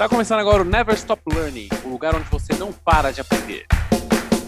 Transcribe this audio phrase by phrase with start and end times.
[0.00, 3.66] Está começando agora o Never Stop Learning, o lugar onde você não para de aprender.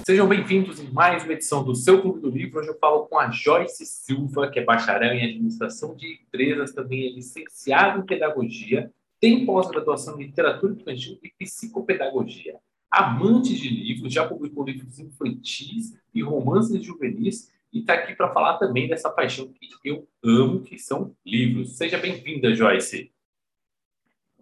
[0.07, 2.59] Sejam bem-vindos em mais uma edição do Seu Clube do Livro.
[2.59, 7.07] Hoje eu falo com a Joyce Silva, que é bacharel em Administração de Empresas, também
[7.07, 12.57] é licenciada em Pedagogia, tem pós-graduação em Literatura Infantil e Psicopedagogia.
[12.91, 18.57] Amante de livros, já publicou livros infantis e romances juvenis e está aqui para falar
[18.57, 21.77] também dessa paixão que eu amo, que são livros.
[21.77, 23.12] Seja bem-vinda, Joyce.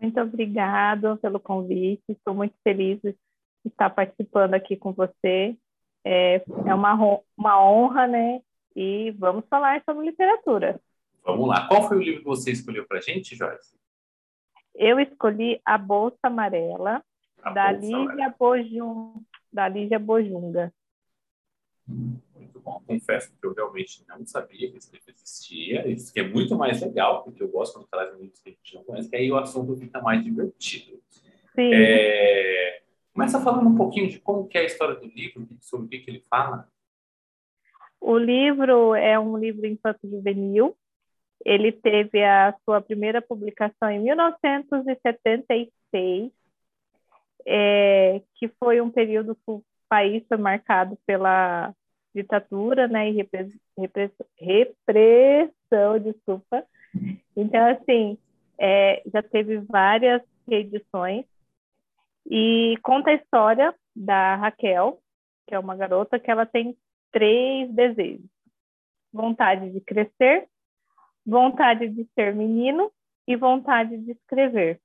[0.00, 2.02] Muito obrigada pelo convite.
[2.08, 3.14] Estou muito feliz de
[3.64, 5.56] estar participando aqui com você.
[6.04, 8.40] É, é uma, uma honra, né?
[8.74, 10.80] E vamos falar sobre literatura.
[11.24, 11.66] Vamos lá.
[11.68, 13.78] Qual foi o livro que você escolheu para a gente, Joyce?
[14.74, 17.02] Eu escolhi A Bolsa Amarela,
[17.42, 20.72] a da, Bolsa Lígia Bojum, da Bojunga.
[22.60, 22.82] Muito bom.
[22.86, 25.88] Confesso que eu realmente não sabia que esse livro existia.
[25.88, 28.74] Isso que é muito mais legal, porque eu gosto quando traz livros que a gente
[28.74, 31.00] não conhece, que aí o assunto fica mais divertido.
[31.54, 31.70] Sim.
[31.72, 32.82] É...
[33.14, 36.00] Começa falando um pouquinho de como que é a história do livro, sobre o que,
[36.00, 36.68] que ele fala.
[38.00, 40.76] O livro é um livro infanto-juvenil.
[41.44, 46.30] Ele teve a sua primeira publicação em 1976,
[47.46, 51.74] é, que foi um período que o país foi marcado pela
[52.14, 53.26] ditadura, né, e
[54.38, 56.64] repressão, desculpa.
[57.36, 58.18] Então, assim,
[58.58, 61.24] é, já teve várias reedições
[62.28, 64.98] e conta a história da Raquel,
[65.46, 66.76] que é uma garota que ela tem
[67.12, 68.28] três desejos:
[69.12, 70.46] vontade de crescer,
[71.24, 72.90] vontade de ser menino
[73.26, 74.80] e vontade de escrever.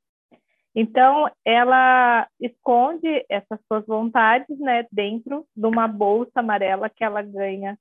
[0.75, 7.79] Então, ela esconde essas suas vontades né, dentro de uma bolsa amarela que ela ganha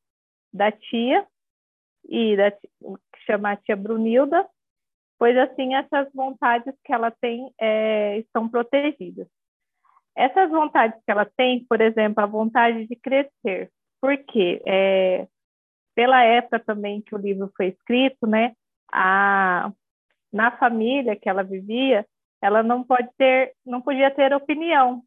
[0.53, 1.27] da tia,
[2.09, 2.69] e da, que
[3.27, 4.47] chama a tia Brunilda,
[5.19, 9.27] pois assim essas vontades que ela tem é, estão protegidas.
[10.17, 15.27] Essas vontades que ela tem, por exemplo, a vontade de crescer, porque é,
[15.95, 18.55] pela época também que o livro foi escrito, né,
[18.93, 19.73] a,
[20.33, 22.07] na família que ela vivia,
[22.45, 25.03] ela não pode ter, não podia ter opinião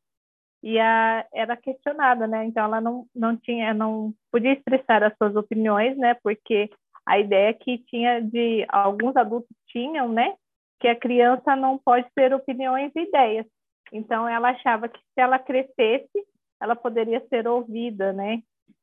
[0.64, 2.46] e a, era questionada, né?
[2.46, 6.16] Então ela não, não tinha, não podia expressar as suas opiniões, né?
[6.24, 6.68] Porque
[7.06, 10.34] a ideia que tinha de alguns adultos tinham, né?
[10.80, 13.46] Que a criança não pode ter opiniões e ideias.
[13.94, 16.26] Então ela achava que se ela crescesse,
[16.60, 18.42] ela poderia ser ouvida, né?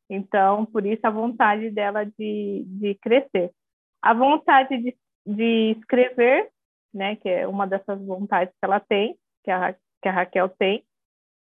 [0.09, 3.51] Então por isso a vontade dela de, de crescer,
[4.01, 6.54] a vontade de, de escrever
[6.95, 10.85] né, que é uma dessas vontades que ela tem, que a, que a Raquel tem,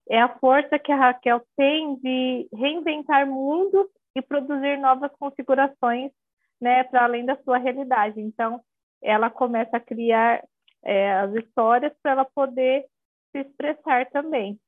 [0.09, 6.11] é a força que a Raquel tem de reinventar mundos e produzir novas configurações,
[6.59, 8.19] né, para além da sua realidade.
[8.19, 8.61] Então,
[9.01, 10.43] ela começa a criar
[10.83, 12.85] é, as histórias para ela poder
[13.31, 14.59] se expressar também.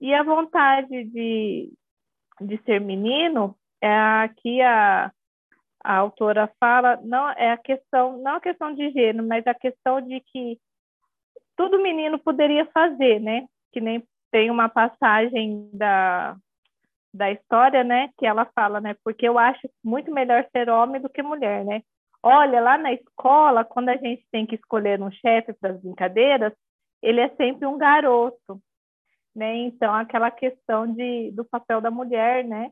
[0.00, 1.72] E a vontade de,
[2.40, 5.12] de ser menino, é aqui a,
[5.82, 10.00] a autora fala não é a questão não a questão de gênero mas a questão
[10.00, 10.58] de que
[11.56, 13.46] todo menino poderia fazer né?
[13.72, 16.36] Que nem tem uma passagem da
[17.12, 18.10] da história né?
[18.18, 18.94] Que ela fala né?
[19.04, 21.82] Porque eu acho muito melhor ser homem do que mulher né?
[22.22, 26.52] Olha lá na escola quando a gente tem que escolher um chefe para as brincadeiras
[27.00, 28.60] ele é sempre um garoto
[29.34, 29.56] né?
[29.56, 32.70] Então aquela questão de do papel da mulher né?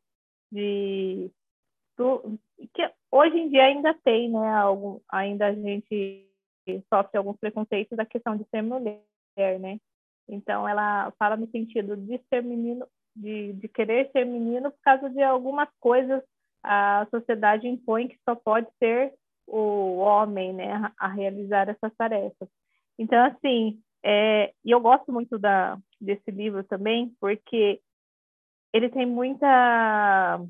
[0.52, 1.30] De
[1.96, 2.38] do,
[2.74, 4.54] que hoje em dia ainda tem, né?
[4.54, 6.26] Algum, ainda a gente
[6.92, 9.00] sofre alguns preconceitos da questão de ser mulher,
[9.60, 9.78] né?
[10.28, 15.08] Então ela fala no sentido de ser menino, de, de querer ser menino por causa
[15.10, 16.22] de algumas coisas
[16.62, 19.14] a sociedade impõe que só pode ser
[19.46, 22.48] o homem, né, a realizar essas tarefas.
[22.98, 27.80] Então assim, é, e eu gosto muito da desse livro também porque
[28.72, 30.40] ele tem muita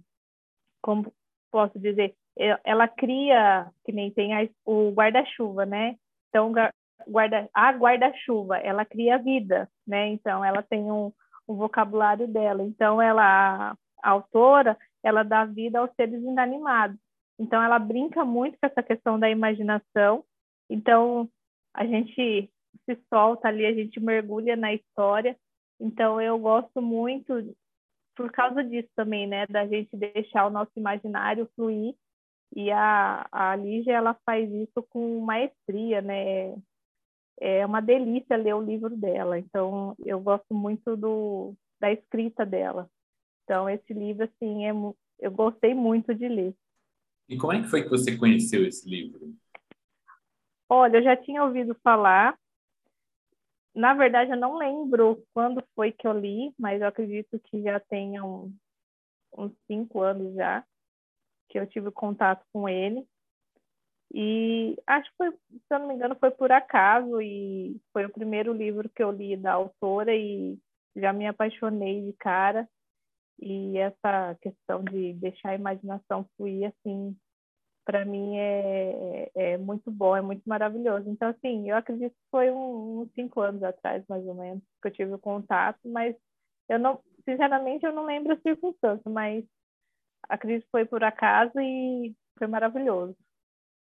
[0.80, 1.12] como
[1.50, 5.96] posso dizer, ela cria, que nem tem a, o guarda-chuva, né?
[6.28, 6.52] Então,
[7.08, 10.08] guarda, a guarda-chuva, ela cria vida, né?
[10.08, 11.12] Então, ela tem um,
[11.48, 12.62] um vocabulário dela.
[12.62, 16.98] Então, ela, a autora, ela dá vida aos seres inanimados.
[17.38, 20.24] Então, ela brinca muito com essa questão da imaginação.
[20.68, 21.28] Então,
[21.72, 22.50] a gente
[22.84, 25.36] se solta ali, a gente mergulha na história.
[25.80, 27.54] Então, eu gosto muito
[28.14, 31.94] por causa disso também, né, da gente deixar o nosso imaginário fluir
[32.56, 36.56] e a, a Lígia ela faz isso com maestria, né?
[37.38, 39.38] É uma delícia ler o livro dela.
[39.38, 42.88] Então eu gosto muito do da escrita dela.
[43.44, 44.70] Então esse livro assim é
[45.18, 46.54] eu gostei muito de ler.
[47.28, 49.34] E como é que foi que você conheceu esse livro?
[50.66, 52.38] Olha, eu já tinha ouvido falar
[53.74, 57.78] na verdade, eu não lembro quando foi que eu li, mas eu acredito que já
[57.78, 58.50] tenha um,
[59.36, 60.64] uns cinco anos já
[61.48, 63.06] que eu tive contato com ele.
[64.14, 65.38] E acho que foi, se
[65.70, 69.36] eu não me engano, foi por acaso e foi o primeiro livro que eu li
[69.36, 70.58] da autora e
[70.94, 72.68] já me apaixonei de cara.
[73.38, 77.14] E essa questão de deixar a imaginação fluir, assim,
[77.84, 81.08] para mim é, é muito bom, é muito maravilhoso.
[81.08, 84.92] Então, assim, eu acredito que foi uns cinco anos atrás, mais ou menos, que eu
[84.92, 86.16] tive o contato, mas
[86.68, 89.44] eu não, sinceramente, eu não lembro a circunstância, mas
[90.28, 93.16] acredito que foi por acaso e foi maravilhoso.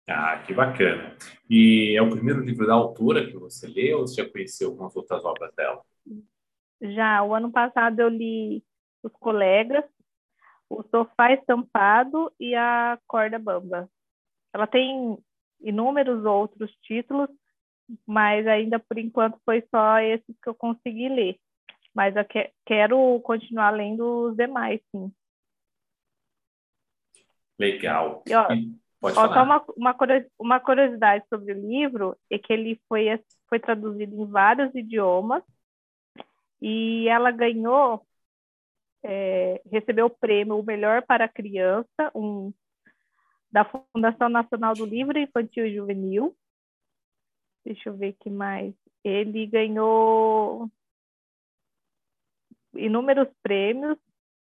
[0.09, 1.17] Ah, que bacana.
[1.49, 4.97] E é o primeiro livro da autora que você leu ou você já conheceu algumas
[4.97, 5.81] outras obras dela?
[6.81, 8.65] Já, o ano passado eu li
[9.03, 9.85] Os Colegas,
[10.69, 13.89] O Sofá Estampado e A Corda Bamba.
[14.53, 15.17] Ela tem
[15.61, 17.29] inúmeros outros títulos,
[18.05, 21.39] mas ainda por enquanto foi só esses que eu consegui ler.
[21.95, 25.13] Mas eu que, quero continuar lendo os demais, sim.
[27.59, 28.23] Legal.
[28.27, 28.49] E, ó,
[29.03, 29.65] Pode Ó, Só uma,
[30.39, 33.07] uma curiosidade sobre o livro é que ele foi,
[33.49, 35.43] foi traduzido em vários idiomas
[36.61, 38.07] e ela ganhou,
[39.03, 42.55] é, recebeu o prêmio O Melhor para a Criança, um,
[43.51, 46.37] da Fundação Nacional do Livro Infantil e Juvenil.
[47.65, 48.73] Deixa eu ver o que mais.
[49.03, 50.71] Ele ganhou
[52.73, 53.99] inúmeros prêmios,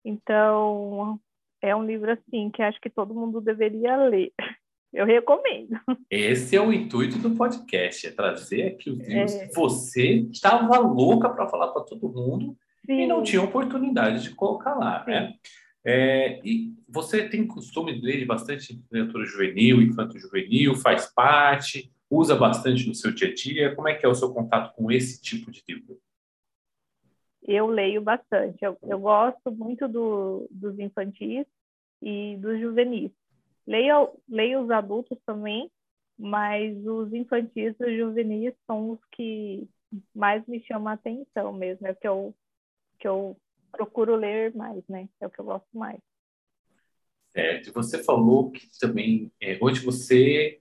[0.03, 1.19] então
[1.61, 4.31] é um livro assim que acho que todo mundo deveria ler.
[4.91, 5.79] Eu recomendo.
[6.09, 9.47] Esse é o intuito do podcast, é trazer aqui os livros é.
[9.47, 13.01] que você estava louca para falar para todo mundo Sim.
[13.01, 15.11] e não tinha oportunidade de colocar lá, Sim.
[15.11, 15.33] né?
[15.85, 22.87] É, e você tem costume de ler bastante literatura juvenil, infanto-juvenil, faz parte, usa bastante
[22.87, 23.75] no seu dia a dia.
[23.75, 25.99] Como é que é o seu contato com esse tipo de livro?
[27.43, 28.63] Eu leio bastante.
[28.63, 31.45] Eu, eu gosto muito do, dos infantis
[32.01, 33.11] e dos juvenis.
[33.65, 35.69] Leio, leio os adultos também,
[36.17, 39.67] mas os infantis e os juvenis são os que
[40.13, 42.35] mais me chamam a atenção mesmo, é o que eu,
[42.99, 43.37] que eu
[43.71, 45.07] procuro ler mais, né?
[45.19, 45.99] É o que eu gosto mais.
[47.29, 47.71] Certo.
[47.73, 50.59] Você falou que também, é, hoje você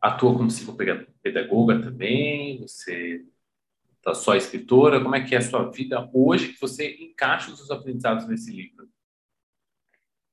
[0.00, 3.24] atua como psicopedagoga também, você
[4.02, 5.02] tá só escritora?
[5.02, 8.50] Como é que é a sua vida hoje que você encaixa os seus aprendizados nesse
[8.50, 8.88] livro?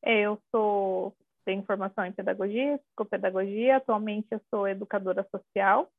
[0.02, 1.16] É, eu sou
[1.46, 3.78] tenho formação em pedagogia, psicopedagogia.
[3.78, 5.92] Atualmente eu sou educadora social,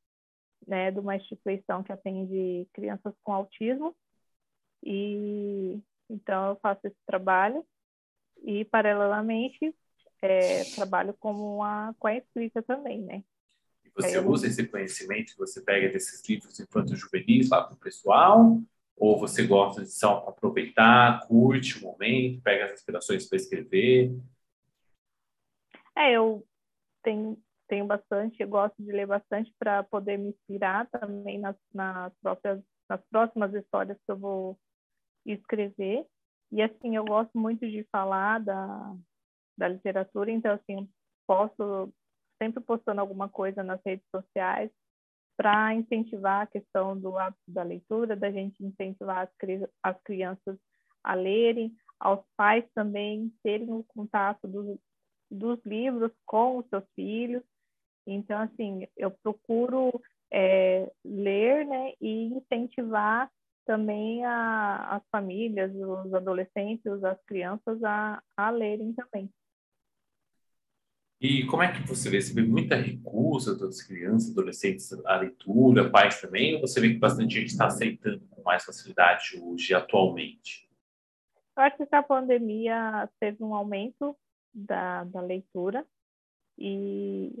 [0.67, 3.95] né, de uma instituição que atende crianças com autismo.
[4.83, 7.65] E então eu faço esse trabalho
[8.43, 9.73] e paralelamente
[10.21, 13.23] é, trabalho como a, com a escrita também, né?
[13.97, 18.61] Você usa esse conhecimento que você pega desses livros infantos juvenis lá para o pessoal?
[18.95, 24.15] Ou você gosta de só aproveitar, curte o momento, pega as inspirações para escrever?
[25.97, 26.45] É, eu
[27.01, 32.13] tenho, tenho bastante, eu gosto de ler bastante para poder me inspirar também nas, nas,
[32.21, 34.59] próprias, nas próximas histórias que eu vou
[35.25, 36.05] escrever.
[36.51, 38.95] E assim, eu gosto muito de falar da,
[39.57, 40.87] da literatura, então assim,
[41.25, 41.91] posso
[42.41, 44.71] sempre postando alguma coisa nas redes sociais
[45.37, 50.57] para incentivar a questão do hábito da leitura, da gente incentivar as, cri as crianças
[51.03, 54.77] a lerem, aos pais também terem o contato dos,
[55.29, 57.43] dos livros com os seus filhos.
[58.05, 60.01] Então, assim, eu procuro
[60.31, 63.29] é, ler né, e incentivar
[63.65, 69.29] também a, as famílias, os adolescentes, as crianças a, a lerem também.
[71.19, 72.21] E como é que você vê?
[72.21, 76.99] Você vê muita recusa das crianças, adolescentes à leitura, pais também, ou você vê que
[76.99, 80.69] bastante gente está aceitando com mais facilidade hoje, atualmente?
[81.57, 84.15] Eu acho que a pandemia teve um aumento
[84.53, 85.85] da, da leitura
[86.55, 87.33] e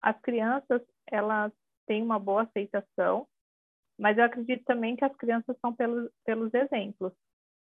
[0.00, 1.52] as crianças, elas
[1.86, 3.28] têm uma boa aceitação,
[3.98, 7.12] mas eu acredito também que as crianças são pelos, pelos exemplos,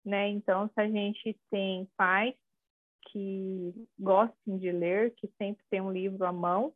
[0.04, 0.28] né?
[0.28, 2.34] Então, se a gente tem pais
[3.08, 6.74] que gostem de ler, que sempre tem um livro à mão.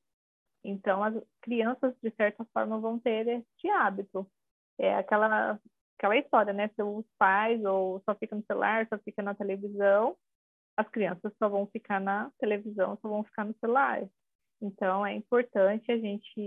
[0.64, 4.30] Então, as crianças, de certa forma, vão ter este hábito.
[4.78, 5.58] É aquela,
[5.98, 6.68] aquela história, né?
[6.68, 10.16] Se os pais ou só fica no celular, só fica na televisão,
[10.76, 14.08] as crianças só vão ficar na televisão, só vão ficar no celular.
[14.60, 16.40] Então, é importante a gente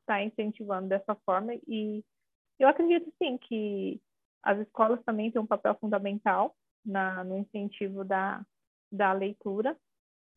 [0.00, 2.04] estar tá incentivando dessa forma e
[2.58, 4.00] eu acredito, sim, que
[4.42, 6.54] as escolas também têm um papel fundamental
[6.84, 8.44] na, no incentivo da,
[8.90, 9.76] da leitura.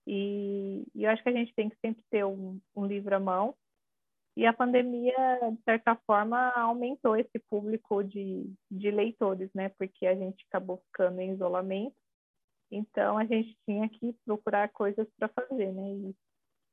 [0.07, 3.19] E, e, eu acho que a gente tem que sempre ter um, um livro à
[3.19, 3.55] mão
[4.35, 5.15] E a pandemia,
[5.51, 9.69] de certa forma, aumentou esse público de, de leitores, né?
[9.77, 11.95] Porque a gente acabou ficando em isolamento,
[12.71, 15.93] então a gente tinha que procurar coisas para fazer, né?
[15.93, 16.15] E,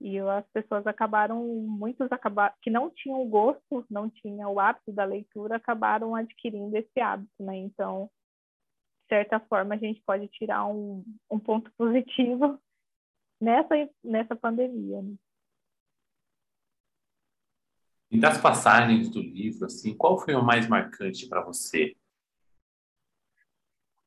[0.03, 5.05] e as pessoas acabaram, muitos acabaram, que não tinham gosto, não tinham o hábito da
[5.05, 7.57] leitura, acabaram adquirindo esse hábito, né?
[7.57, 8.11] Então,
[9.11, 12.59] certa forma, a gente pode tirar um, um ponto positivo
[13.43, 15.03] nessa, nessa pandemia.
[15.03, 15.15] Né?
[18.11, 21.97] E das passagens do livro, assim, qual foi o mais marcante para você?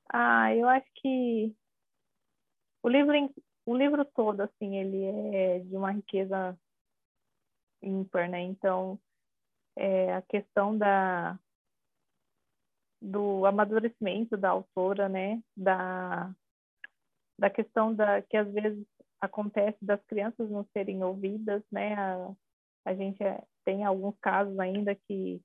[0.09, 1.55] Ah, eu acho que
[2.81, 3.13] o livro,
[3.65, 5.03] o livro todo, assim, ele
[5.35, 6.57] é de uma riqueza
[7.81, 8.41] ímpar, né?
[8.41, 8.99] Então,
[9.75, 11.39] é, a questão da
[13.03, 15.41] do amadurecimento da autora, né?
[15.55, 16.33] Da
[17.37, 18.85] da questão da que às vezes
[19.19, 21.93] acontece das crianças não serem ouvidas, né?
[21.95, 22.33] A,
[22.85, 25.41] a gente é, tem alguns casos ainda que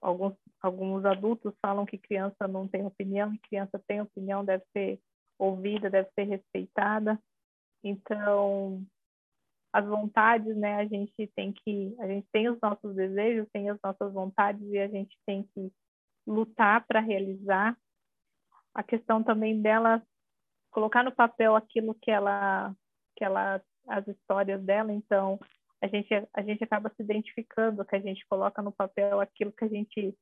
[0.00, 5.00] alguns, alguns adultos falam que criança não tem opinião e criança tem opinião, deve ser
[5.38, 7.20] ouvida, deve ser respeitada.
[7.84, 8.84] Então,
[9.72, 13.78] as vontades, né, a gente tem que, a gente tem os nossos desejos, tem as
[13.82, 15.72] nossas vontades e a gente tem que
[16.28, 17.76] lutar para realizar.
[18.74, 20.02] A questão também dela
[20.70, 22.74] colocar no papel aquilo que ela
[23.16, 25.40] que ela as histórias dela, então
[25.80, 29.64] a gente a gente acaba se identificando, que a gente coloca no papel aquilo que
[29.64, 30.14] a gente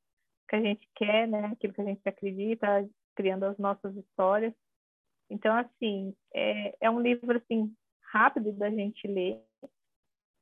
[0.49, 1.47] que a gente quer, né?
[1.47, 4.55] Aquilo que a gente acredita, criando as nossas histórias.
[5.29, 7.75] Então, assim, é, é um livro assim
[8.13, 9.43] rápido da gente ler,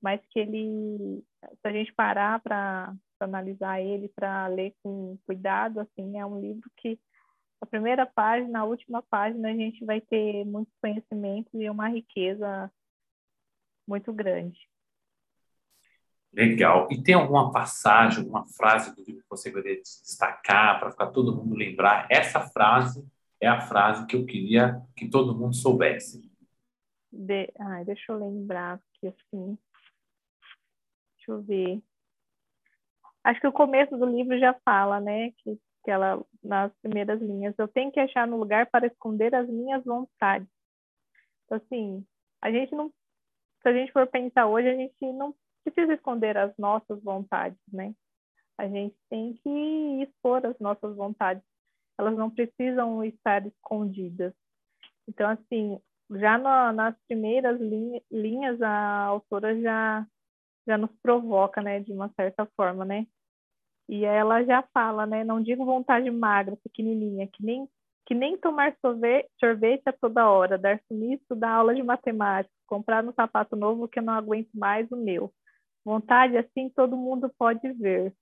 [0.03, 2.95] mas que ele, se a gente parar para
[3.25, 6.99] analisar ele, para ler com cuidado, assim, é um livro que
[7.61, 12.71] a primeira página, a última página, a gente vai ter muitos conhecimentos e uma riqueza
[13.87, 14.59] muito grande.
[16.33, 16.89] Legal.
[16.91, 21.07] E tem alguma passagem, alguma frase do livro que você gostaria de destacar para ficar
[21.07, 22.09] todo mundo lembrar?
[22.11, 23.07] Essa frase
[23.41, 26.29] é a frase que eu queria que todo mundo soubesse.
[27.13, 27.53] De...
[27.59, 29.57] Ai, deixa eu lembrar aqui assim.
[31.17, 31.83] Deixa eu ver.
[33.25, 35.31] Acho que o começo do livro já fala, né?
[35.39, 39.49] Que, que ela, nas primeiras linhas, eu tenho que achar no lugar para esconder as
[39.49, 40.49] minhas vontades.
[41.45, 42.07] Então, assim,
[42.43, 42.93] a gente não.
[43.63, 47.95] Se a gente for pensar hoje, a gente não precisa esconder as nossas vontades, né?
[48.59, 51.43] A gente tem que expor as nossas vontades.
[51.99, 54.35] Elas não precisam estar escondidas.
[55.09, 56.39] Então, assim, já
[56.73, 60.07] nas primeiras linha, linhas, a autora já,
[60.67, 63.07] já nos provoca, né, de uma certa forma, né?
[63.89, 67.69] E ela já fala, né, não digo vontade magra, pequenininha, que nem
[68.07, 73.03] que nem tomar sorvete, sorvete a toda hora, dar sumiço da aula de matemática, comprar
[73.03, 75.33] um sapato novo que eu não aguento mais o meu.
[75.85, 78.15] Vontade assim todo mundo pode ver.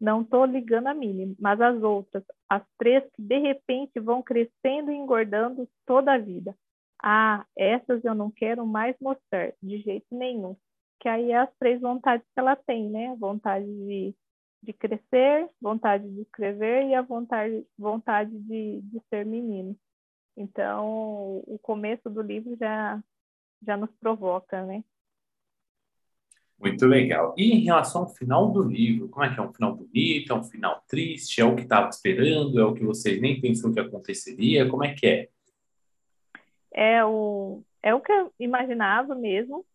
[0.00, 4.90] Não estou ligando a mim, mas as outras, as três que de repente vão crescendo
[4.90, 6.54] e engordando toda a vida.
[7.02, 10.56] Ah, essas eu não quero mais mostrar, de jeito nenhum.
[11.00, 13.14] Que aí é as três vontades que ela tem, né?
[13.18, 14.14] Vontade de,
[14.62, 19.76] de crescer, vontade de escrever e a vontade, vontade de, de ser menino.
[20.36, 23.02] Então, o começo do livro já,
[23.62, 24.84] já nos provoca, né?
[26.58, 27.34] Muito legal.
[27.36, 29.42] E em relação ao final do livro, como é que é?
[29.42, 30.32] Um final bonito?
[30.32, 31.40] É um final triste?
[31.40, 32.58] É o que estava esperando?
[32.58, 34.68] É o que você nem pensou que aconteceria?
[34.68, 35.28] Como é que é?
[36.72, 39.66] É o, é o que eu imaginava mesmo.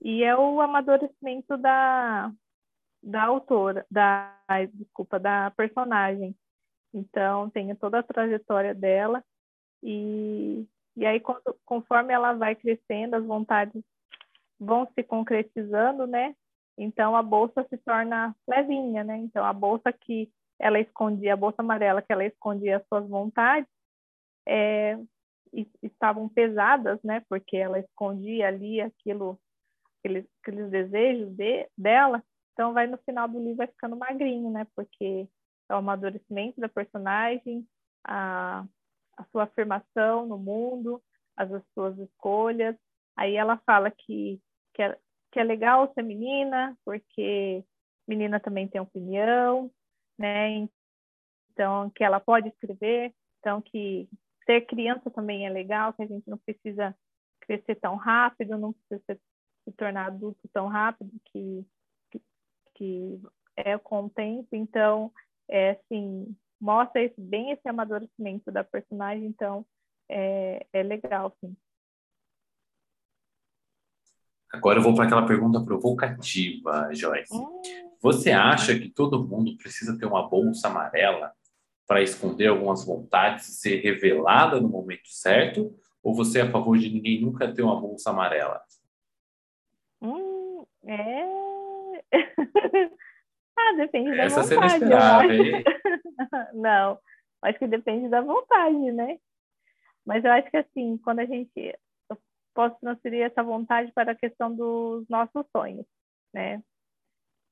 [0.00, 2.32] E é o amadurecimento da,
[3.02, 4.34] da autora, da,
[4.72, 6.36] desculpa, da personagem.
[6.94, 9.24] Então, tem toda a trajetória dela.
[9.82, 11.20] E, e aí,
[11.64, 13.82] conforme ela vai crescendo, as vontades
[14.58, 16.34] vão se concretizando, né?
[16.76, 19.16] Então a bolsa se torna levinha, né?
[19.16, 23.68] Então a bolsa que ela escondia, a bolsa amarela que ela escondia as suas vontades,
[24.46, 24.98] é,
[25.82, 27.22] estavam pesadas, né?
[27.28, 29.38] Porque ela escondia ali aquilo,
[30.08, 32.22] aqueles, aqueles desejos de, dela.
[32.52, 34.66] Então vai no final do livro vai ficando magrinho, né?
[34.74, 35.28] Porque
[35.68, 37.66] é o amadurecimento da personagem,
[38.04, 38.64] a,
[39.16, 41.02] a sua afirmação no mundo,
[41.36, 42.74] as suas escolhas.
[43.16, 44.40] Aí ela fala que
[44.74, 44.96] que é,
[45.32, 47.64] que é legal ser menina, porque
[48.06, 49.70] menina também tem opinião,
[50.18, 50.68] né?
[51.52, 54.08] Então, que ela pode escrever, então que
[54.46, 56.96] ser criança também é legal, que a gente não precisa
[57.40, 59.20] crescer tão rápido, não precisa se,
[59.68, 61.66] se tornar adulto tão rápido, que,
[62.10, 62.22] que,
[62.74, 63.20] que
[63.56, 64.48] é com o tempo.
[64.52, 65.12] Então,
[65.48, 69.64] é assim, mostra esse, bem esse amadurecimento da personagem, então
[70.08, 71.54] é, é legal, sim.
[74.50, 77.34] Agora eu vou para aquela pergunta provocativa, Joyce.
[77.34, 77.60] Hum.
[78.00, 81.32] Você acha que todo mundo precisa ter uma bolsa amarela
[81.86, 85.74] para esconder algumas vontades e ser revelada no momento certo?
[86.02, 88.62] Ou você é a favor de ninguém nunca ter uma bolsa amarela?
[90.86, 91.22] É.
[93.58, 94.48] ah, depende da Essa vontade.
[94.48, 95.64] você não esperava, hein?
[96.54, 96.98] não,
[97.42, 99.18] acho que depende da vontade, né?
[100.06, 101.50] Mas eu acho que assim, quando a gente
[102.10, 102.18] eu
[102.54, 105.86] posso transferir essa vontade para a questão dos nossos sonhos,
[106.32, 106.62] né?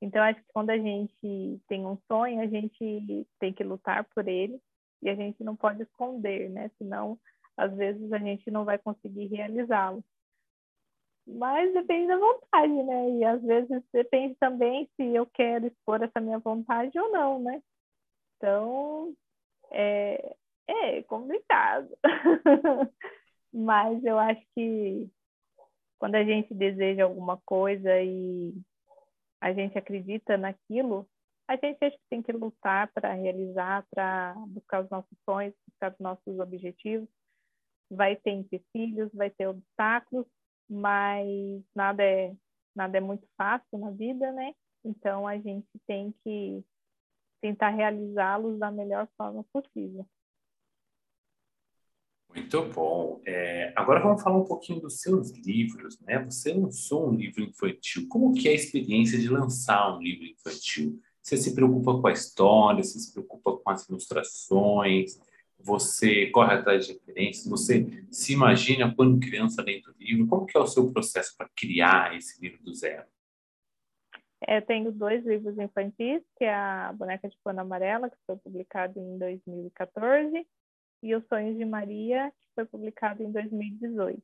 [0.01, 4.27] Então acho que quando a gente tem um sonho, a gente tem que lutar por
[4.27, 4.59] ele
[5.01, 6.69] e a gente não pode esconder, né?
[6.77, 7.19] Senão,
[7.55, 10.03] às vezes a gente não vai conseguir realizá-lo.
[11.27, 13.09] Mas depende da vontade, né?
[13.11, 17.61] E às vezes depende também se eu quero expor essa minha vontade ou não, né?
[18.37, 19.13] Então,
[19.71, 20.35] é,
[20.67, 21.89] é complicado.
[23.51, 25.09] Mas eu acho que
[25.99, 28.53] quando a gente deseja alguma coisa e
[29.41, 31.07] a gente acredita naquilo,
[31.47, 35.91] a gente acho que tem que lutar para realizar, para buscar os nossos sonhos, buscar
[35.91, 37.09] os nossos objetivos.
[37.89, 40.27] Vai ter empecilhos, vai ter obstáculos,
[40.69, 42.35] mas nada é
[42.75, 44.53] nada é muito fácil na vida, né?
[44.85, 46.63] Então a gente tem que
[47.41, 50.07] tentar realizá-los da melhor forma possível.
[52.29, 53.21] Muito bom.
[53.25, 56.23] É, agora vamos falar um pouquinho dos seus livros, né?
[56.25, 58.07] Você lançou um livro infantil.
[58.07, 60.99] Como que é a experiência de lançar um livro infantil?
[61.21, 65.19] Você se preocupa com a história, você se preocupa com as ilustrações,
[65.67, 70.27] você corre atrás de referências, você se imagina quando criança dentro do livro.
[70.27, 73.05] Como que é o seu processo para criar esse livro do zero?
[74.47, 78.37] É, eu tenho dois livros infantis, que é a Boneca de Pano Amarela, que foi
[78.37, 80.47] publicado em 2014,
[81.03, 84.21] e Os Sonhos de Maria, que foi publicado em 2018.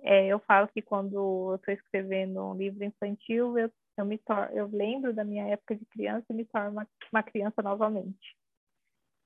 [0.00, 4.20] É, eu falo que quando eu estou escrevendo um livro infantil, eu, eu, me
[4.52, 8.36] eu lembro da minha época de criança e me torno uma, uma criança novamente.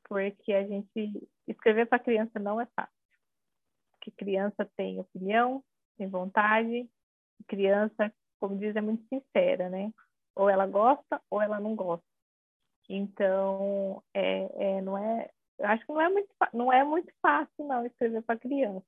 [0.09, 2.93] Porque a gente escrever para criança não é fácil.
[3.93, 5.63] Porque criança tem opinião,
[5.97, 6.89] tem vontade,
[7.49, 9.93] criança, como diz, é muito sincera, né?
[10.35, 12.05] Ou ela gosta ou ela não gosta.
[12.89, 17.67] Então, é, é, não é eu acho que não é muito, não é muito fácil,
[17.67, 18.85] não, escrever para criança.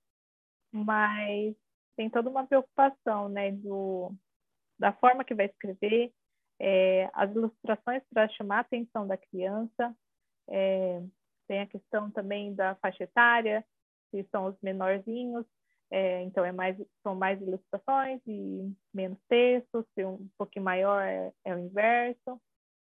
[0.70, 1.56] Mas
[1.96, 4.12] tem toda uma preocupação, né, do,
[4.78, 6.12] da forma que vai escrever,
[6.60, 9.96] é, as ilustrações para chamar a atenção da criança,
[10.48, 11.02] é,
[11.48, 13.64] tem a questão também da faixa etária,
[14.12, 15.44] que são os menorzinhos,
[15.90, 21.32] é, então é mais, são mais ilustrações e menos texto, se um pouquinho maior é,
[21.44, 22.40] é o inverso.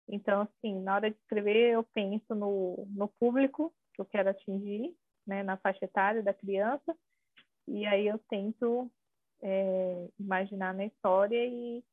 [0.08, 4.95] Então, assim, na hora de escrever, eu penso no, no público que eu quero atingir,
[5.26, 6.95] né, na faixa etária da criança,
[7.67, 8.91] e aí eu tento
[9.41, 11.84] é, imaginar na história e,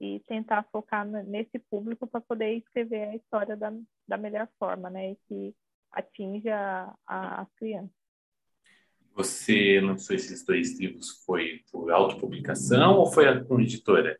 [0.00, 3.72] e tentar focar nesse público para poder escrever a história da,
[4.08, 5.56] da melhor forma, né, e que
[5.92, 8.00] atinja a, as crianças.
[9.14, 14.18] Você lançou esses dois livros, foi por autopublicação ou foi com editora?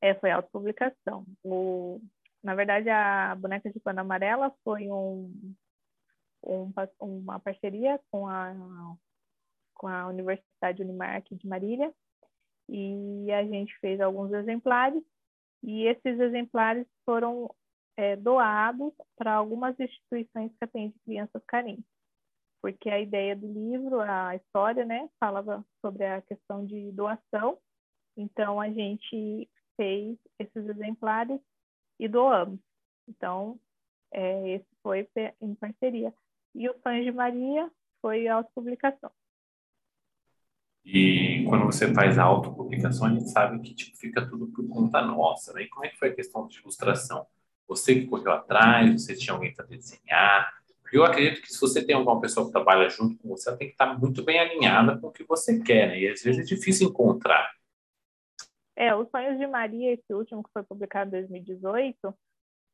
[0.00, 1.26] É, foi autopublicação.
[1.42, 2.00] O,
[2.42, 5.54] na verdade, a Boneca de Pano Amarela foi um,
[6.42, 8.54] um, uma parceria com a,
[9.74, 11.92] com a Universidade Unimark de Marília
[12.68, 15.02] e a gente fez alguns exemplares
[15.62, 17.54] e esses exemplares foram
[17.96, 21.84] é, doados para algumas instituições que atendem crianças carentes,
[22.60, 27.58] porque a ideia do livro, a história, né, falava sobre a questão de doação,
[28.16, 31.40] então a gente fez esses exemplares
[31.98, 32.60] e doamos.
[33.08, 33.58] Então,
[34.12, 35.08] é, esse foi
[35.40, 36.14] em parceria.
[36.54, 39.10] E o Sonho de Maria foi autopublicação.
[40.84, 45.00] E quando você faz a autopublicação, a gente sabe que tipo, fica tudo por conta
[45.00, 45.62] nossa, né?
[45.62, 47.26] E como é que foi a questão de ilustração?
[47.68, 50.52] Você que correu atrás, você tinha alguém para desenhar?
[50.92, 53.68] Eu acredito que se você tem alguma pessoa que trabalha junto com você, ela tem
[53.68, 56.00] que estar muito bem alinhada com o que você quer, né?
[56.00, 57.50] E às vezes é difícil encontrar.
[58.76, 62.14] É, Os Sonhos de Maria, esse último que foi publicado em 2018,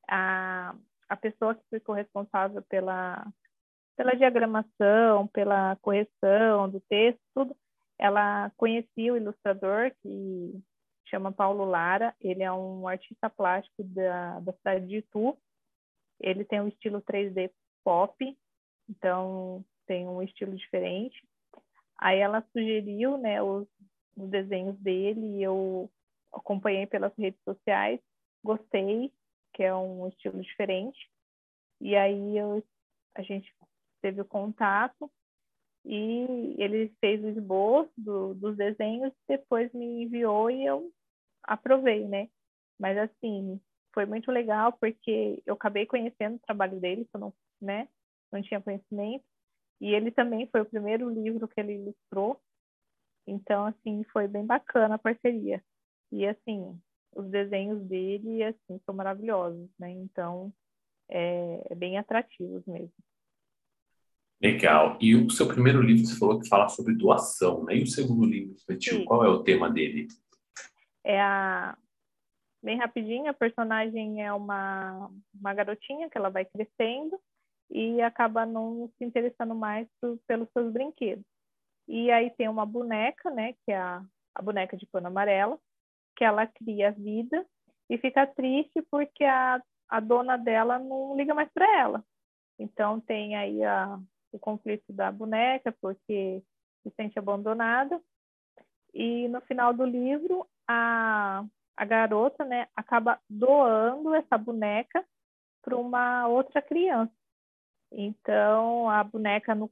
[0.09, 0.74] a,
[1.09, 3.24] a pessoa que ficou responsável pela,
[3.96, 7.57] pela diagramação, pela correção do texto, tudo,
[7.98, 10.61] ela conhecia o ilustrador que
[11.09, 15.37] chama Paulo Lara, ele é um artista plástico da, da cidade de Itu,
[16.21, 17.51] ele tem um estilo 3D
[17.85, 18.38] pop,
[18.88, 21.27] então tem um estilo diferente.
[21.99, 23.66] Aí ela sugeriu, né, os,
[24.16, 25.90] os desenhos dele e eu
[26.33, 28.01] acompanhei pelas redes sociais,
[28.44, 29.12] gostei,
[29.55, 30.99] que é um estilo diferente.
[31.81, 32.62] E aí eu,
[33.14, 33.53] a gente
[34.01, 35.11] teve o contato
[35.85, 40.92] E ele fez o esboço do, dos desenhos, depois me enviou e eu
[41.48, 42.28] aprovei, né?
[42.78, 43.61] Mas assim,
[43.92, 47.88] foi muito legal porque eu acabei conhecendo o trabalho dele, que eu não, né,
[48.30, 49.24] não tinha conhecimento.
[49.80, 52.40] E ele também foi o primeiro livro que ele ilustrou.
[53.26, 55.62] Então, assim, foi bem bacana a parceria.
[56.11, 56.80] E, assim,
[57.14, 59.90] os desenhos dele, assim, são maravilhosos, né?
[59.90, 60.52] Então,
[61.08, 62.92] é, é bem atrativos mesmo.
[64.40, 64.96] Legal.
[65.00, 67.76] E o seu primeiro livro, você falou que fala sobre doação, né?
[67.76, 70.08] E o segundo livro infantil, qual é o tema dele?
[71.09, 71.75] É a...
[72.62, 77.18] Bem rapidinho, a personagem é uma, uma garotinha que ela vai crescendo
[77.71, 81.25] e acaba não se interessando mais por, pelos seus brinquedos.
[81.87, 85.59] E aí tem uma boneca, né, que é a, a boneca de pano amarela,
[86.14, 87.47] que ela cria vida
[87.88, 92.05] e fica triste porque a, a dona dela não liga mais para ela.
[92.59, 93.99] Então tem aí a,
[94.33, 96.42] o conflito da boneca, porque
[96.83, 97.99] se sente abandonada.
[98.92, 101.44] E no final do livro, a,
[101.76, 105.04] a garota né, acaba doando essa boneca
[105.62, 107.12] para uma outra criança.
[107.90, 109.70] Então, a boneca, no,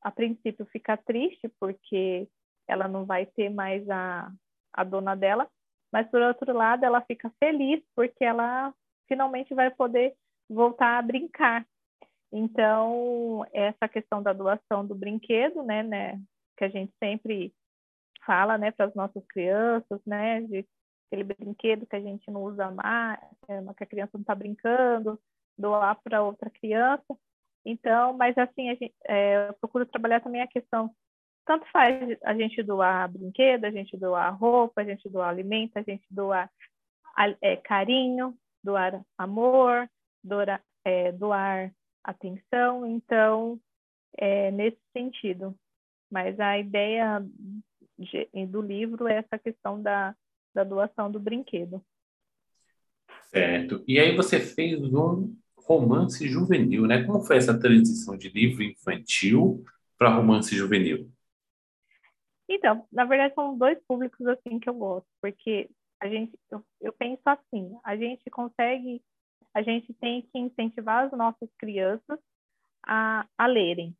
[0.00, 2.28] a princípio, fica triste, porque
[2.68, 4.30] ela não vai ter mais a,
[4.72, 5.48] a dona dela,
[5.92, 8.72] mas, por outro lado, ela fica feliz, porque ela
[9.08, 10.14] finalmente vai poder
[10.48, 11.66] voltar a brincar.
[12.32, 16.20] Então, essa questão da doação do brinquedo, né, né
[16.56, 17.52] que a gente sempre
[18.26, 20.66] fala, né, para as nossas crianças, né, de
[21.06, 25.18] aquele brinquedo que a gente não usa mais, é, que a criança não está brincando,
[25.56, 27.16] doar para outra criança.
[27.64, 30.94] Então, mas assim, a gente, é, eu procuro trabalhar também a questão,
[31.44, 35.82] tanto faz a gente doar brinquedo, a gente doar roupa, a gente doar alimento, a
[35.82, 36.50] gente doar
[37.40, 39.88] é, carinho, doar amor,
[40.22, 41.72] doar, é, doar
[42.04, 43.60] atenção, então,
[44.16, 45.54] é nesse sentido.
[46.10, 47.24] Mas a ideia
[47.98, 50.14] de, do livro é essa questão da,
[50.54, 51.84] da doação do brinquedo.
[53.24, 53.84] Certo.
[53.86, 57.04] E aí você fez um romance juvenil, né?
[57.04, 59.64] Como foi essa transição de livro infantil
[59.98, 61.10] para romance juvenil?
[62.48, 65.68] Então, na verdade, são dois públicos assim que eu gosto, porque
[66.00, 69.02] a gente, eu, eu penso assim, a gente consegue
[69.56, 72.18] a gente tem que incentivar as nossas crianças
[72.86, 73.96] a, a lerem.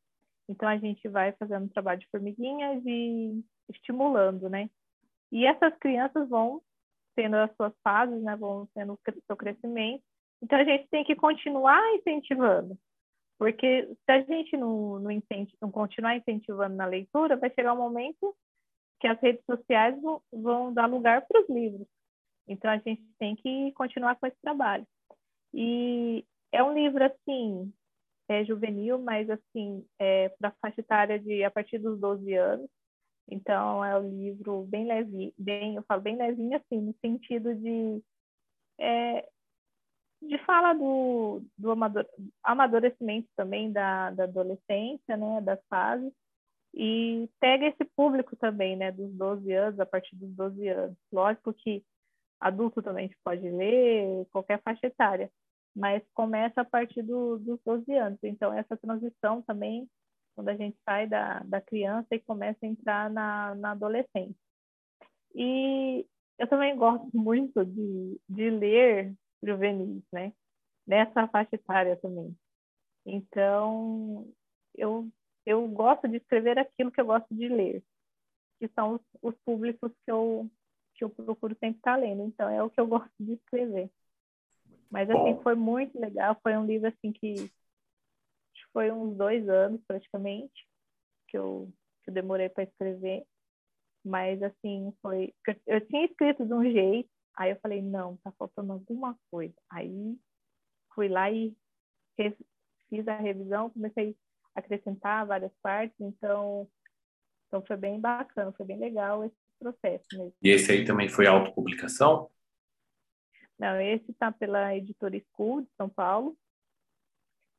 [0.46, 4.70] Então, a gente vai fazendo trabalho de formiguinhas e estimulando, né?
[5.32, 6.62] E essas crianças vão
[7.14, 8.36] tendo as suas fases, né?
[8.36, 10.02] Vão tendo o seu crescimento.
[10.42, 12.78] Então, a gente tem que continuar incentivando.
[13.38, 15.10] Porque se a gente não, não,
[15.60, 18.34] não continuar incentivando na leitura, vai chegar um momento
[19.00, 21.86] que as redes sociais vão, vão dar lugar para os livros.
[22.48, 24.86] Então, a gente tem que continuar com esse trabalho.
[25.52, 27.72] E é um livro, assim,
[28.28, 32.70] é juvenil, mas, assim, é para faixa etária de a partir dos 12 anos.
[33.28, 38.02] Então, é um livro bem leve, bem, eu falo bem levinho, assim, no sentido de...
[38.78, 39.28] É,
[40.22, 42.06] de fala do, do amador,
[42.42, 46.12] amadurecimento também da, da adolescência, né, das fases,
[46.74, 50.96] e pega esse público também, né, dos 12 anos, a partir dos 12 anos.
[51.12, 51.82] Lógico que
[52.40, 55.30] adulto também pode ler, qualquer faixa etária,
[55.74, 58.18] mas começa a partir do, dos 12 anos.
[58.22, 59.88] Então, essa transição também,
[60.36, 64.36] quando a gente sai da, da criança e começa a entrar na, na adolescência.
[65.34, 66.06] E
[66.38, 70.32] eu também gosto muito de, de ler juvenis, né?
[70.86, 72.36] Nessa faixa etária também.
[73.06, 74.28] Então,
[74.76, 75.08] eu,
[75.46, 77.82] eu gosto de escrever aquilo que eu gosto de ler,
[78.58, 80.50] que são os, os públicos que eu,
[80.94, 82.24] que eu procuro sempre estar lendo.
[82.24, 83.90] Então, é o que eu gosto de escrever.
[84.90, 86.38] Mas assim, foi muito legal.
[86.42, 87.50] Foi um livro assim que
[88.76, 90.68] foi uns dois anos praticamente
[91.28, 91.72] que eu,
[92.04, 93.24] que eu demorei para escrever.
[94.04, 95.34] Mas assim, foi.
[95.66, 99.54] Eu tinha escrito de um jeito, aí eu falei, não, tá faltando alguma coisa.
[99.70, 100.14] Aí
[100.94, 101.56] fui lá e
[102.16, 104.14] fiz a revisão, comecei
[104.54, 106.68] a acrescentar várias partes, então,
[107.48, 110.34] então foi bem bacana, foi bem legal esse processo mesmo.
[110.42, 112.30] E esse aí também foi autopublicação?
[113.58, 116.36] Não, esse está pela editora School de São Paulo.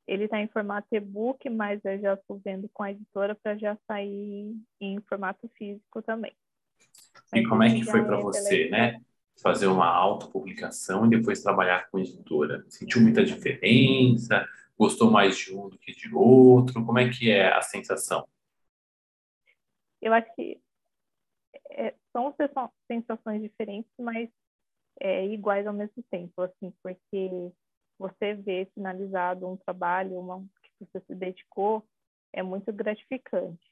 [0.08, 3.78] Ele está em formato e-book, mas eu já estou vendo com a editora para já
[3.86, 6.34] sair em formato físico também.
[7.36, 9.02] E como é que foi para é você, né?
[9.41, 12.63] Fazer uma autopublicação e depois trabalhar com editora?
[12.70, 14.48] Sentiu muita diferença?
[14.78, 16.86] Gostou mais de um do que de outro?
[16.86, 18.26] Como é que é a sensação?
[20.02, 20.62] Eu acho que
[21.70, 22.34] é, são
[22.88, 24.30] sensações diferentes, mas
[25.00, 27.52] é, iguais ao mesmo tempo, assim, porque
[27.97, 31.83] você vê finalizado um trabalho uma, que você se dedicou
[32.33, 33.71] é muito gratificante.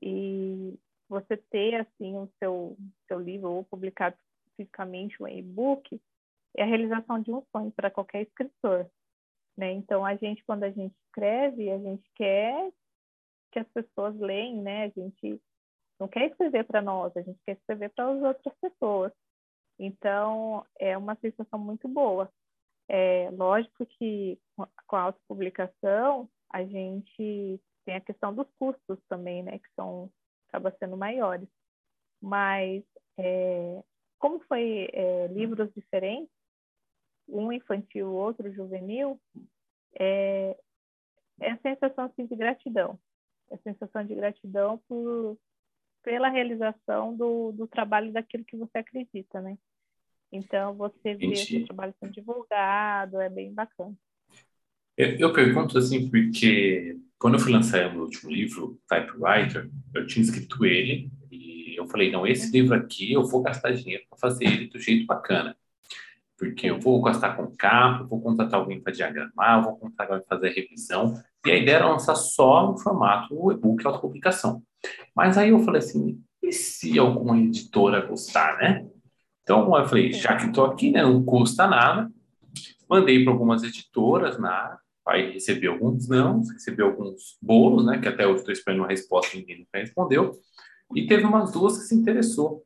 [0.00, 4.16] E você ter assim o seu seu livro ou publicado
[4.56, 6.00] fisicamente um e-book
[6.56, 8.90] é a realização de um sonho para qualquer escritor,
[9.56, 9.72] né?
[9.72, 12.72] Então a gente quando a gente escreve, a gente quer
[13.52, 14.84] que as pessoas leem, né?
[14.84, 15.40] A gente
[15.98, 19.12] não quer escrever para nós, a gente quer escrever para as outras pessoas.
[19.78, 22.30] Então, é uma sensação muito boa.
[22.88, 24.38] É lógico que
[24.86, 30.10] com a autopublicação, a gente tem a questão dos custos também, né, que são
[30.48, 31.48] acaba sendo maiores.
[32.20, 32.84] Mas
[33.18, 33.82] é,
[34.18, 36.32] como foi é, livros diferentes,
[37.28, 39.20] um infantil, outro juvenil,
[39.98, 40.56] é,
[41.40, 42.98] é a sensação assim, de gratidão.
[43.50, 45.38] É a sensação de gratidão por,
[46.02, 49.58] pela realização do, do trabalho daquilo que você acredita, né?
[50.36, 53.94] Então, você vê esse trabalho sendo divulgado, é bem bacana.
[54.96, 60.06] Eu, eu, pergunto assim, porque quando eu fui lançar o meu último livro, Typewriter, eu
[60.06, 64.18] tinha escrito ele e eu falei, não, esse livro aqui eu vou gastar dinheiro para
[64.18, 65.56] fazer ele do jeito bacana.
[66.38, 70.36] Porque eu vou gastar com capa, vou contratar alguém para diagramar, vou contratar alguém para
[70.36, 71.14] fazer a revisão.
[71.44, 74.62] E a ideia era lançar só no formato e-book autopublicação.
[75.14, 78.86] Mas aí eu falei assim, e se alguma editora gostar, né?
[79.46, 82.10] Então eu falei, já que estou aqui, né, não custa nada.
[82.90, 87.98] Mandei para algumas editoras na Aí recebi alguns não, recebi alguns bolos, né?
[87.98, 90.32] Que até hoje estou esperando uma resposta, ninguém nunca respondeu.
[90.96, 92.64] E teve umas duas que se interessou.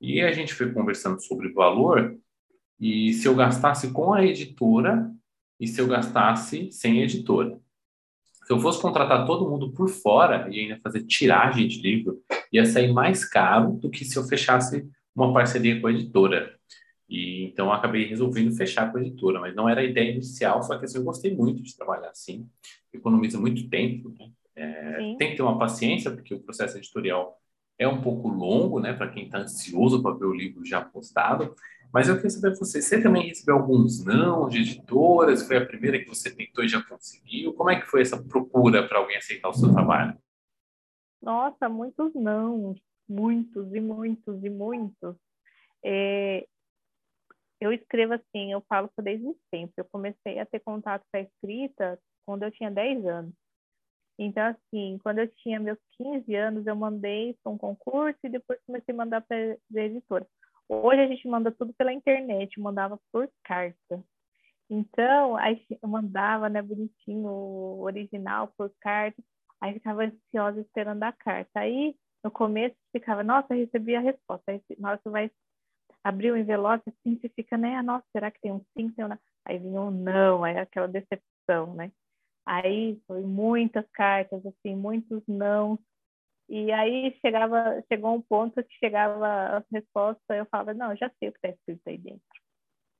[0.00, 2.16] E a gente foi conversando sobre o valor
[2.80, 5.08] e se eu gastasse com a editora
[5.60, 7.60] e se eu gastasse sem editora.
[8.46, 12.64] Se eu fosse contratar todo mundo por fora e ainda fazer tiragem de livro, ia
[12.64, 16.58] sair mais caro do que se eu fechasse uma parceria com a editora.
[17.08, 20.78] E então acabei resolvendo fechar com a editora, mas não era a ideia inicial, só
[20.78, 22.48] que assim, eu gostei muito de trabalhar assim,
[22.92, 24.30] economiza muito tempo, né?
[24.54, 27.38] É, tem que ter uma paciência, porque o processo editorial
[27.78, 31.54] é um pouco longo, né, para quem está ansioso para ver o livro já postado.
[31.92, 35.46] Mas eu queria saber você, você também recebeu alguns não de editoras?
[35.46, 37.52] Foi a primeira que você tentou e já conseguiu?
[37.52, 40.16] Como é que foi essa procura para alguém aceitar o seu trabalho?
[41.20, 42.74] Nossa, muitos não,
[43.08, 45.16] muitos e muitos e muitos.
[45.84, 46.46] É,
[47.60, 49.74] eu escrevo assim, eu falo isso desde sempre.
[49.76, 53.34] Eu comecei a ter contato com a escrita quando eu tinha 10 anos.
[54.18, 58.58] Então, assim, quando eu tinha meus 15 anos, eu mandei para um concurso e depois
[58.66, 60.26] comecei a mandar para a editora.
[60.68, 64.04] Hoje a gente manda tudo pela internet, mandava por carta.
[64.70, 67.28] Então, aí eu mandava, né, bonitinho,
[67.80, 69.22] original por carta,
[69.60, 71.60] aí ficava ansiosa esperando a carta.
[71.60, 74.52] Aí, no começo, ficava, nossa, recebi a resposta.
[74.52, 75.30] Aí, nossa, vai
[76.04, 79.04] abrir o envelope, assim, você fica, né, ah, nossa, será que tem um sim, tem
[79.04, 79.18] um não?
[79.44, 81.92] Aí vinha um não, aí aquela decepção, né?
[82.46, 85.78] Aí foi muitas cartas, assim, muitos não,
[86.48, 91.28] e aí chegava, chegou um ponto que chegava a resposta, eu falava, não, já sei
[91.28, 92.22] o que está escrito aí dentro.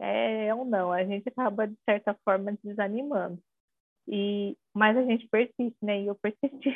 [0.01, 3.39] É, é ou não, a gente acaba, de certa forma, desanimando.
[4.09, 6.01] E, mas a gente persiste, né?
[6.03, 6.75] E eu persisti.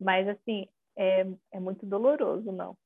[0.00, 2.76] Mas, assim, é, é muito doloroso, não.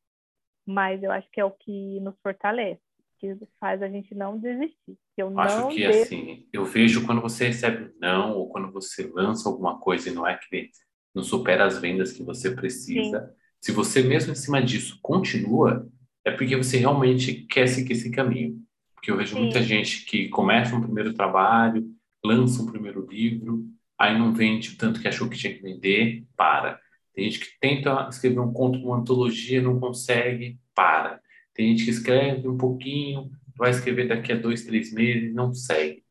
[0.66, 2.80] Mas eu acho que é o que nos fortalece,
[3.18, 4.98] que faz a gente não desistir.
[5.16, 6.02] Eu acho que, devo...
[6.02, 10.26] assim, eu vejo quando você recebe não, ou quando você lança alguma coisa e não
[10.26, 10.70] é que
[11.14, 13.20] não supera as vendas que você precisa.
[13.20, 13.34] Sim.
[13.60, 15.88] Se você mesmo em cima disso continua,
[16.24, 18.60] é porque você realmente quer seguir esse caminho.
[18.94, 19.42] Porque eu vejo Sim.
[19.42, 21.88] muita gente que começa um primeiro trabalho,
[22.24, 23.64] lança um primeiro livro,
[23.98, 26.80] aí não vende o tanto que achou que tinha que vender, para.
[27.16, 31.18] Tem gente que tenta escrever um conto, uma antologia, não consegue, para.
[31.55, 36.05] Tem gente que escreve um pouquinho, vai escrever daqui a dois, três meses, não segue.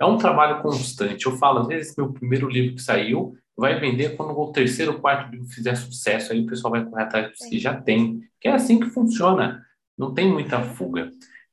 [0.00, 1.26] É um trabalho constante.
[1.26, 5.00] Eu falo, às vezes, meu primeiro livro que saiu, vai vender quando o terceiro ou
[5.00, 8.20] quarto livro fizer sucesso, aí o pessoal vai correr atrás dos que já tem.
[8.40, 9.66] Que é assim que funciona.
[9.98, 11.10] Não tem muita fuga.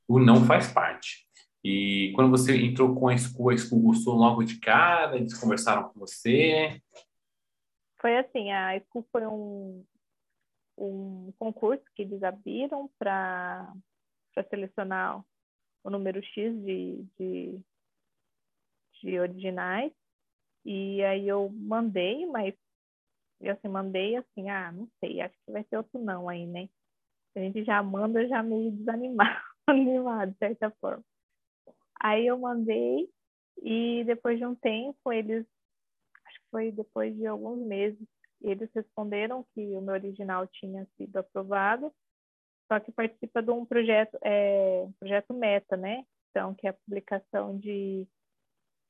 [0.07, 1.25] O não faz parte.
[1.63, 5.17] E quando você entrou com a School, a School gostou logo de cara?
[5.17, 6.79] Eles conversaram com você?
[8.01, 9.85] Foi assim, a School foi um,
[10.77, 13.73] um concurso que eles abriram para
[14.49, 15.23] selecionar
[15.83, 17.59] o número X de, de,
[19.01, 19.91] de originais
[20.65, 22.53] e aí eu mandei, mas
[23.41, 26.69] eu assim, mandei assim, ah, não sei, acho que vai ser outro não aí, né?
[27.35, 31.03] A gente já manda já meio desanimado, animado, de certa forma.
[32.01, 33.09] Aí eu mandei
[33.61, 35.45] e depois de um tempo eles,
[36.51, 37.99] foi depois de alguns meses,
[38.41, 41.93] eles responderam que o meu original tinha sido aprovado,
[42.71, 46.05] só que participa de um projeto, é, projeto Meta, né?
[46.29, 48.07] Então, que é a publicação de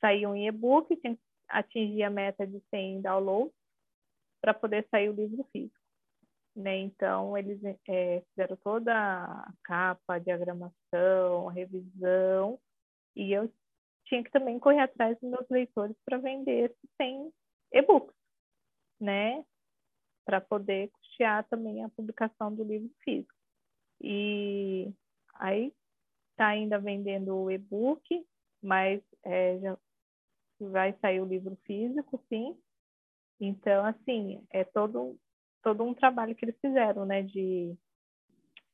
[0.02, 1.18] sair um e-book, tem
[1.50, 3.54] atingir a meta de 100 downloads
[4.42, 5.78] para poder sair o livro físico.
[6.56, 6.78] né?
[6.78, 12.60] Então, eles é, fizeram toda a capa, a diagramação, a revisão,
[13.16, 13.52] e eu
[14.06, 17.32] tinha que também correr atrás dos meus leitores para vender sem
[17.72, 18.16] e-books,
[19.00, 19.44] né?
[20.26, 23.34] Para poder custear também a publicação do livro físico.
[24.02, 24.92] E
[25.36, 25.74] aí
[26.32, 28.26] está ainda vendendo o e-book,
[28.62, 29.78] mas é, já
[30.60, 32.58] vai sair o livro físico, sim.
[33.40, 35.18] Então, assim, é todo,
[35.64, 37.24] todo um trabalho que eles fizeram, né?
[37.24, 37.76] De,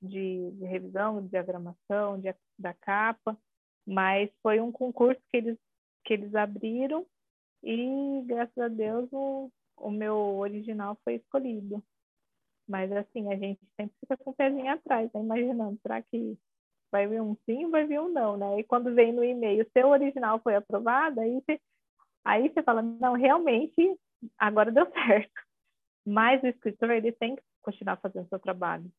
[0.02, 3.38] de, de revisão, de diagramação, de, da capa,
[3.86, 5.58] mas foi um concurso que eles,
[6.04, 7.06] que eles abriram
[7.64, 11.84] e, graças a Deus, o, o meu original foi escolhido.
[12.68, 15.22] Mas, assim, a gente sempre fica com o pezinho atrás, né?
[15.22, 16.38] imaginando, será que
[16.92, 18.60] vai vir um sim, vai vir um não, né?
[18.60, 21.60] E quando vem no e-mail, seu original foi aprovado, aí você,
[22.24, 24.00] aí você fala, não, realmente,
[24.38, 25.32] agora deu certo.
[26.06, 28.90] Mas o escritor, ele tem que continuar fazendo seu trabalho.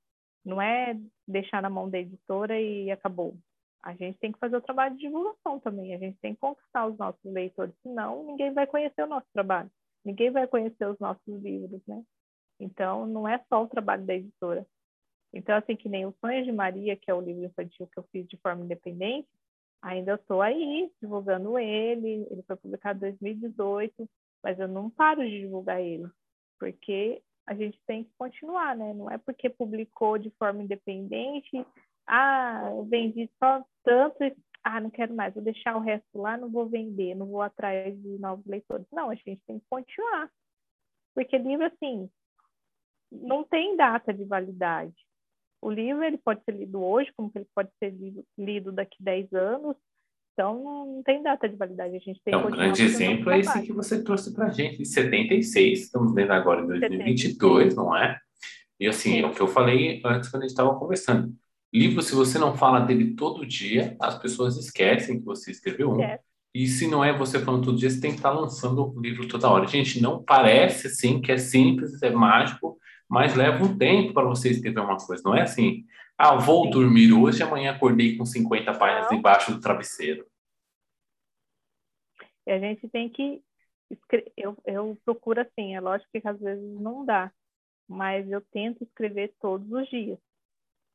[0.44, 3.36] Não é deixar na mão da editora e acabou.
[3.86, 5.94] A gente tem que fazer o trabalho de divulgação também.
[5.94, 9.70] A gente tem que conquistar os nossos leitores, senão ninguém vai conhecer o nosso trabalho.
[10.04, 12.02] Ninguém vai conhecer os nossos livros, né?
[12.58, 14.66] Então, não é só o trabalho da editora.
[15.32, 18.02] Então, assim, que nem o Sonhos de Maria, que é o livro infantil que eu
[18.10, 19.28] fiz de forma independente,
[19.80, 22.26] ainda estou aí divulgando ele.
[22.28, 24.10] Ele foi publicado em 2018,
[24.42, 26.10] mas eu não paro de divulgar ele,
[26.58, 28.92] porque a gente tem que continuar, né?
[28.92, 31.64] Não é porque publicou de forma independente,
[32.06, 34.16] ah, eu vendi só tanto,
[34.62, 37.96] ah, não quero mais, vou deixar o resto lá, não vou vender, não vou atrás
[38.00, 38.86] de novos leitores.
[38.92, 40.30] Não, a gente tem que continuar.
[41.14, 42.10] Porque livro, assim,
[43.10, 44.94] não tem data de validade.
[45.62, 49.32] O livro ele pode ser lido hoje, como ele pode ser lido, lido daqui 10
[49.32, 49.76] anos.
[50.32, 51.96] Então, não tem data de validade.
[51.96, 54.78] A gente tem então, um grande exemplo é esse que você trouxe para a gente,
[54.78, 55.80] de 76.
[55.80, 57.74] Estamos vendo agora em 2022, 76.
[57.74, 58.20] não é?
[58.78, 59.22] E assim, Sim.
[59.22, 61.34] é o que eu falei antes quando a gente estava conversando.
[61.76, 66.02] Livro, se você não fala dele todo dia, as pessoas esquecem que você escreveu um.
[66.02, 66.20] É.
[66.54, 69.28] E se não é você falando todo dia, você tem que estar lançando o livro
[69.28, 69.66] toda hora.
[69.66, 74.48] Gente, não parece assim que é simples, é mágico, mas leva um tempo para você
[74.48, 75.22] escrever uma coisa.
[75.22, 75.84] Não é assim,
[76.16, 79.18] ah, vou dormir hoje amanhã acordei com 50 páginas não.
[79.18, 80.26] embaixo do travesseiro.
[82.46, 83.42] E a gente tem que.
[84.34, 87.30] Eu, eu procuro assim, é lógico que às vezes não dá,
[87.86, 90.18] mas eu tento escrever todos os dias.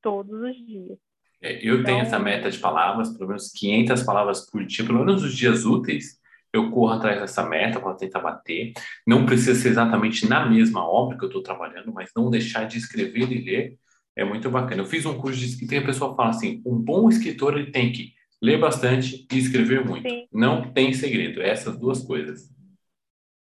[0.02, 0.98] Todos os dias.
[1.42, 5.00] É, eu então, tenho essa meta de palavras, pelo menos 500 palavras por dia, pelo
[5.00, 6.22] menos os dias úteis
[6.54, 8.74] eu corro atrás dessa meta para tentar bater.
[9.08, 12.78] Não precisa ser exatamente na mesma obra que eu estou trabalhando, mas não deixar de
[12.78, 13.80] escrever e ler
[14.16, 14.82] é muito bacana.
[14.82, 17.72] Eu fiz um curso de escrita e a pessoa fala assim: um bom escritor ele
[17.72, 20.08] tem que ler bastante e escrever muito.
[20.10, 20.28] Sim.
[20.32, 22.50] Não tem segredo, é essas duas coisas.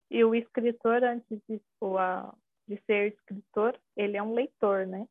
[0.08, 1.60] E o escritor, antes de,
[2.68, 5.06] de ser escritor, ele é um leitor, né?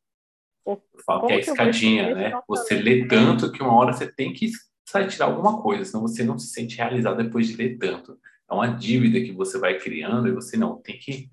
[0.65, 2.41] O, Fala que é a escadinha, né?
[2.48, 4.52] Você lê tanto que uma hora você tem que
[4.91, 8.19] vai tirar alguma coisa, senão você não se sente realizado depois de ler tanto.
[8.50, 11.30] É uma dívida que você vai criando e você não tem que,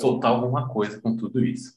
[0.00, 1.76] soltar alguma coisa com tudo isso.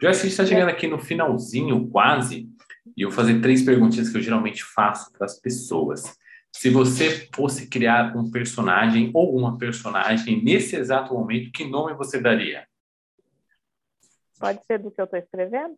[0.00, 2.48] Já está chegando aqui no finalzinho, quase,
[2.96, 6.16] e eu vou fazer três perguntinhas que eu geralmente faço para as pessoas.
[6.52, 12.20] Se você fosse criar um personagem ou uma personagem nesse exato momento, que nome você
[12.20, 12.66] daria?
[14.38, 15.76] Pode ser do que eu estou escrevendo?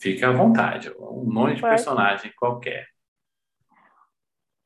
[0.00, 2.86] Fique à vontade, um nome de personagem qualquer.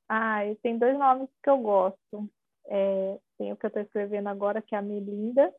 [0.09, 2.31] Ah, e tem dois nomes que eu gosto.
[2.67, 5.53] É, tem o que eu estou escrevendo agora, que é a Melinda,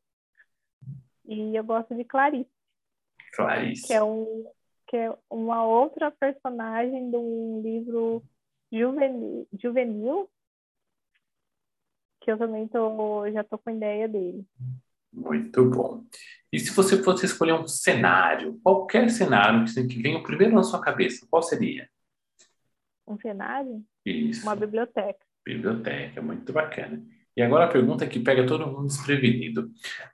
[1.26, 2.50] e eu gosto de Clarice.
[3.34, 3.88] Clarice.
[3.88, 4.46] Que é, um,
[4.88, 8.24] que é uma outra personagem de um livro
[8.72, 10.30] juvenil, juvenil
[12.24, 14.46] que eu também tô, já estou com ideia dele.
[15.12, 16.04] Muito bom.
[16.54, 20.80] E se você fosse escolher um cenário, qualquer cenário que venha o primeiro na sua
[20.80, 21.90] cabeça, qual seria?
[23.08, 23.84] Um cenário?
[24.06, 24.44] Isso.
[24.44, 25.26] Uma biblioteca.
[25.44, 27.04] Biblioteca, muito bacana.
[27.36, 29.72] E agora a pergunta que pega todo mundo desprevenido.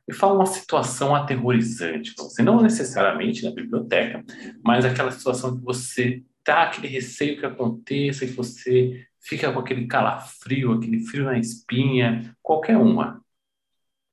[0.08, 4.24] Me fala uma situação aterrorizante para você, não necessariamente na biblioteca,
[4.64, 9.88] mas aquela situação que você tá aquele receio que aconteça, que você fica com aquele
[9.88, 13.22] calafrio, aquele frio na espinha, qualquer uma.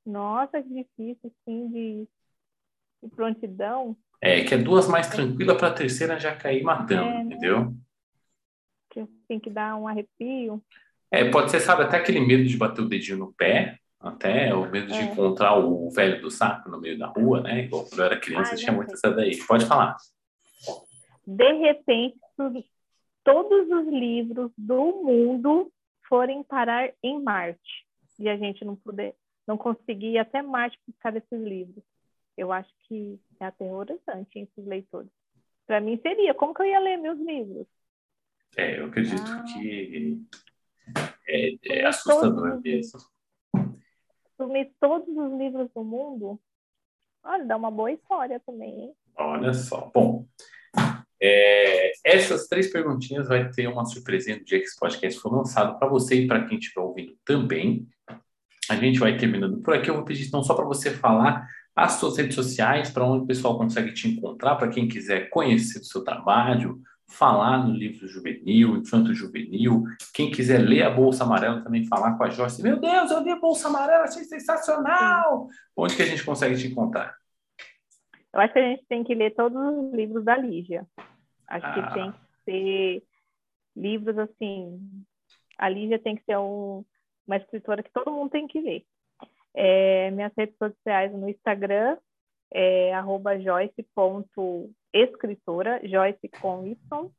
[0.05, 2.07] Nossa, que difícil, sim, de,
[3.07, 3.95] de prontidão.
[4.21, 7.21] É, que é duas mais tranquila para a terceira já cair matando, é, né?
[7.23, 7.73] entendeu?
[9.05, 10.63] que tem que dar um arrepio.
[11.11, 14.69] É, pode ser, sabe, até aquele medo de bater o dedinho no pé, até o
[14.69, 15.03] medo de é.
[15.03, 17.63] encontrar o velho do saco no meio da rua, né?
[17.63, 19.37] Igual quando eu era criança, tinha muito essa daí.
[19.45, 19.95] Pode falar.
[21.25, 22.17] De repente,
[23.23, 25.71] todos os livros do mundo
[26.07, 27.85] forem parar em Marte
[28.19, 29.13] e a gente não puder,
[29.45, 31.83] não conseguir ir até Marte buscar esses livros.
[32.37, 35.09] Eu acho que é aterrorizante esses leitores.
[35.65, 37.67] Para mim seria, como que eu ia ler meus livros?
[38.55, 39.43] É, eu acredito ah.
[39.43, 40.21] que
[41.27, 42.99] é, é assustador mesmo.
[44.37, 46.39] Sumir todos os livros do mundo,
[47.23, 48.95] olha, dá uma boa história também, hein?
[49.15, 49.91] Olha só.
[49.93, 50.27] Bom,
[51.19, 55.77] é, essas três perguntinhas vai ter uma surpresinha do dia que esse podcast for lançado
[55.79, 57.87] para você e para quem estiver ouvindo também.
[58.69, 59.89] A gente vai terminando por aqui.
[59.89, 61.47] Eu vou pedir então só para você falar
[61.77, 65.77] as suas redes sociais, para onde o pessoal consegue te encontrar, para quem quiser conhecer
[65.77, 69.83] o seu trabalho, falar no livro juvenil, infanto juvenil.
[70.11, 72.63] Quem quiser ler a Bolsa Amarela, também falar com a Joyce.
[72.63, 75.49] Meu Deus, eu li a Bolsa Amarela, achei sensacional!
[75.75, 77.15] Onde que a gente consegue te encontrar?
[78.33, 80.83] Eu acho que a gente tem que ler todos os livros da Lígia.
[81.47, 81.73] Acho ah.
[81.73, 83.03] que tem que ser
[83.75, 85.05] livros assim.
[85.59, 86.83] A Lígia tem que ser um,
[87.27, 88.83] uma escritora que todo mundo tem que ler.
[89.55, 91.97] É, minhas redes sociais no Instagram
[92.53, 92.91] é
[93.41, 97.11] joyce.escritora, Joyce com Y.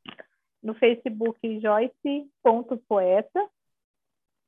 [0.62, 3.48] No Facebook, joyce.poeta.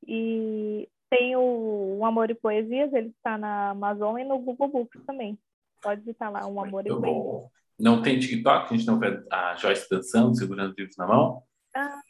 [0.07, 5.05] E tem o, o Amor e Poesias, ele está na Amazon e no Google Books
[5.05, 5.39] também.
[5.83, 7.51] Pode visitar lá, Um Amor Muito e Poesias.
[7.79, 8.73] Não tem TikTok?
[8.73, 11.43] A gente não vê a Joyce dançando, segurando livros na mão?
[11.75, 12.01] Ah,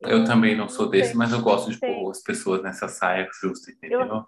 [0.00, 3.70] eu também não sou desse, mas eu gosto de pôr as pessoas nessa saia justa,
[3.70, 4.24] entendeu?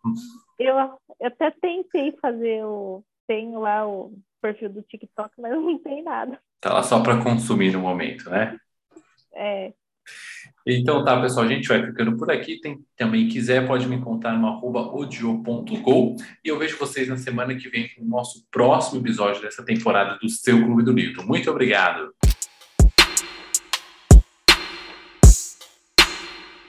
[0.59, 0.77] Eu,
[1.21, 3.05] eu, até tentei fazer o.
[3.27, 4.13] Tenho lá o
[4.43, 6.41] perfil do TikTok, mas não tem nada.
[6.61, 8.59] Tá lá só para consumir no momento, né?
[9.33, 9.73] É.
[10.67, 12.61] Então tá, pessoal, a gente vai ficando por aqui.
[12.61, 17.55] Tem, também quiser, pode me encontrar no arroba odio.go e eu vejo vocês na semana
[17.55, 21.25] que vem com o nosso próximo episódio dessa temporada do Seu Clube do Livro.
[21.25, 22.13] Muito obrigado!